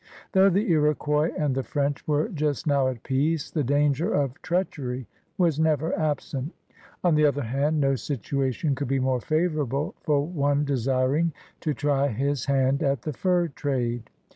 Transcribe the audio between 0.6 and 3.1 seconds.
Lroquois and the French were just now at